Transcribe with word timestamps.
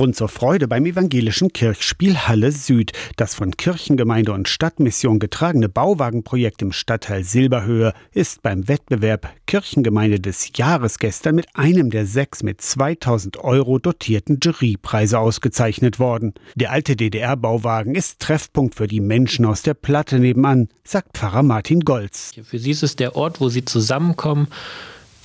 Grund 0.00 0.16
zur 0.16 0.30
Freude 0.30 0.66
beim 0.66 0.86
evangelischen 0.86 1.52
Kirchspiel 1.52 2.16
Halle 2.16 2.52
Süd. 2.52 2.92
Das 3.16 3.34
von 3.34 3.54
Kirchengemeinde 3.58 4.32
und 4.32 4.48
Stadtmission 4.48 5.18
getragene 5.18 5.68
Bauwagenprojekt 5.68 6.62
im 6.62 6.72
Stadtteil 6.72 7.22
Silberhöhe 7.22 7.92
ist 8.12 8.40
beim 8.40 8.66
Wettbewerb 8.66 9.28
Kirchengemeinde 9.46 10.18
des 10.18 10.52
Jahres 10.56 10.98
gestern 11.00 11.34
mit 11.34 11.48
einem 11.52 11.90
der 11.90 12.06
sechs 12.06 12.42
mit 12.42 12.62
2000 12.62 13.44
Euro 13.44 13.78
dotierten 13.78 14.38
Jurypreise 14.42 15.18
ausgezeichnet 15.18 15.98
worden. 15.98 16.32
Der 16.54 16.72
alte 16.72 16.96
DDR-Bauwagen 16.96 17.94
ist 17.94 18.20
Treffpunkt 18.20 18.76
für 18.76 18.86
die 18.86 19.00
Menschen 19.00 19.44
aus 19.44 19.60
der 19.60 19.74
Platte 19.74 20.18
nebenan, 20.18 20.70
sagt 20.82 21.18
Pfarrer 21.18 21.42
Martin 21.42 21.80
Golz. 21.80 22.32
Für 22.42 22.58
sie 22.58 22.70
ist 22.70 22.82
es 22.82 22.96
der 22.96 23.16
Ort, 23.16 23.42
wo 23.42 23.50
sie 23.50 23.66
zusammenkommen 23.66 24.48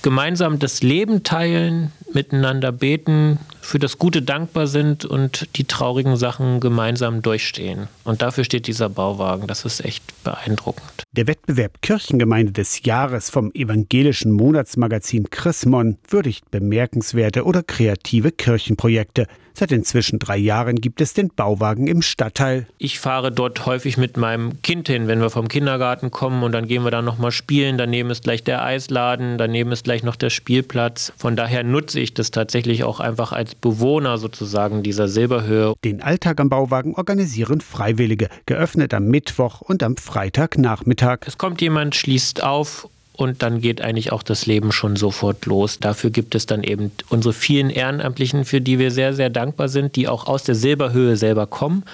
gemeinsam 0.02 0.58
das 0.58 0.82
Leben 0.82 1.22
teilen, 1.22 1.92
miteinander 2.12 2.72
beten, 2.72 3.38
für 3.60 3.78
das 3.78 3.98
Gute 3.98 4.22
dankbar 4.22 4.66
sind 4.66 5.04
und 5.04 5.48
die 5.56 5.64
traurigen 5.64 6.16
Sachen 6.16 6.60
gemeinsam 6.60 7.22
durchstehen. 7.22 7.88
Und 8.04 8.22
dafür 8.22 8.44
steht 8.44 8.66
dieser 8.66 8.88
Bauwagen. 8.88 9.46
Das 9.46 9.64
ist 9.64 9.84
echt 9.84 10.02
beeindruckend. 10.22 11.05
Der 11.16 11.26
Wettbewerb 11.26 11.80
Kirchengemeinde 11.80 12.52
des 12.52 12.84
Jahres 12.84 13.30
vom 13.30 13.50
evangelischen 13.54 14.32
Monatsmagazin 14.32 15.30
Chrismon 15.30 15.96
würdigt 16.10 16.50
bemerkenswerte 16.50 17.44
oder 17.44 17.62
kreative 17.62 18.32
Kirchenprojekte. 18.32 19.26
Seit 19.54 19.72
inzwischen 19.72 20.18
drei 20.18 20.36
Jahren 20.36 20.76
gibt 20.76 21.00
es 21.00 21.14
den 21.14 21.30
Bauwagen 21.34 21.86
im 21.86 22.02
Stadtteil. 22.02 22.66
Ich 22.76 22.98
fahre 22.98 23.32
dort 23.32 23.64
häufig 23.64 23.96
mit 23.96 24.18
meinem 24.18 24.60
Kind 24.60 24.88
hin, 24.88 25.08
wenn 25.08 25.22
wir 25.22 25.30
vom 25.30 25.48
Kindergarten 25.48 26.10
kommen 26.10 26.42
und 26.42 26.52
dann 26.52 26.68
gehen 26.68 26.84
wir 26.84 26.90
da 26.90 27.00
nochmal 27.00 27.30
spielen. 27.30 27.78
Daneben 27.78 28.10
ist 28.10 28.24
gleich 28.24 28.44
der 28.44 28.62
Eisladen, 28.62 29.38
daneben 29.38 29.72
ist 29.72 29.84
gleich 29.84 30.02
noch 30.02 30.16
der 30.16 30.28
Spielplatz. 30.28 31.14
Von 31.16 31.36
daher 31.36 31.64
nutze 31.64 32.00
ich 32.00 32.12
das 32.12 32.30
tatsächlich 32.30 32.84
auch 32.84 33.00
einfach 33.00 33.32
als 33.32 33.54
Bewohner 33.54 34.18
sozusagen 34.18 34.82
dieser 34.82 35.08
Silberhöhe. 35.08 35.72
Den 35.82 36.02
Alltag 36.02 36.38
am 36.38 36.50
Bauwagen 36.50 36.94
organisieren 36.94 37.62
Freiwillige, 37.62 38.28
geöffnet 38.44 38.92
am 38.92 39.06
Mittwoch 39.06 39.62
und 39.62 39.82
am 39.82 39.96
Freitagnachmittag. 39.96 41.05
Es 41.26 41.38
kommt 41.38 41.60
jemand, 41.60 41.94
schließt 41.94 42.42
auf 42.42 42.88
und 43.12 43.42
dann 43.42 43.60
geht 43.60 43.80
eigentlich 43.80 44.12
auch 44.12 44.22
das 44.22 44.46
Leben 44.46 44.72
schon 44.72 44.96
sofort 44.96 45.46
los. 45.46 45.78
Dafür 45.78 46.10
gibt 46.10 46.34
es 46.34 46.46
dann 46.46 46.62
eben 46.62 46.92
unsere 47.08 47.32
vielen 47.32 47.70
Ehrenamtlichen, 47.70 48.44
für 48.44 48.60
die 48.60 48.78
wir 48.78 48.90
sehr, 48.90 49.14
sehr 49.14 49.30
dankbar 49.30 49.68
sind, 49.68 49.96
die 49.96 50.08
auch 50.08 50.26
aus 50.26 50.42
der 50.42 50.54
Silberhöhe 50.54 51.16
selber 51.16 51.46
kommen 51.46 51.84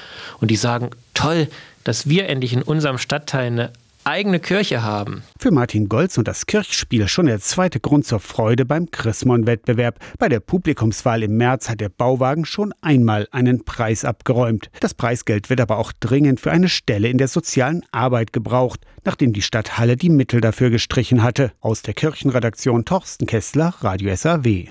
und 0.40 0.50
die 0.50 0.56
sagen, 0.56 0.90
toll, 1.14 1.48
dass 1.84 2.08
wir 2.08 2.28
endlich 2.28 2.52
in 2.52 2.62
unserem 2.62 2.98
Stadtteil 2.98 3.46
eine 3.46 3.70
eigene 4.04 4.40
Kirche 4.40 4.82
haben. 4.82 5.22
Für 5.38 5.50
Martin 5.50 5.88
Golz 5.88 6.18
und 6.18 6.28
das 6.28 6.46
Kirchspiel 6.46 7.08
schon 7.08 7.26
der 7.26 7.40
zweite 7.40 7.80
Grund 7.80 8.06
zur 8.06 8.20
Freude 8.20 8.64
beim 8.64 8.90
Chrismon-Wettbewerb. 8.90 9.98
Bei 10.18 10.28
der 10.28 10.40
Publikumswahl 10.40 11.22
im 11.22 11.36
März 11.36 11.68
hat 11.68 11.80
der 11.80 11.88
Bauwagen 11.88 12.44
schon 12.44 12.72
einmal 12.80 13.28
einen 13.32 13.64
Preis 13.64 14.04
abgeräumt. 14.04 14.70
Das 14.80 14.94
Preisgeld 14.94 15.50
wird 15.50 15.60
aber 15.60 15.78
auch 15.78 15.92
dringend 15.92 16.40
für 16.40 16.50
eine 16.50 16.68
Stelle 16.68 17.08
in 17.08 17.18
der 17.18 17.28
sozialen 17.28 17.84
Arbeit 17.92 18.32
gebraucht, 18.32 18.80
nachdem 19.04 19.32
die 19.32 19.42
Stadt 19.42 19.78
Halle 19.78 19.96
die 19.96 20.10
Mittel 20.10 20.40
dafür 20.40 20.70
gestrichen 20.70 21.22
hatte. 21.22 21.52
Aus 21.60 21.82
der 21.82 21.94
Kirchenredaktion 21.94 22.84
Torsten 22.84 23.26
Kessler, 23.26 23.74
Radio 23.80 24.14
SAW. 24.14 24.68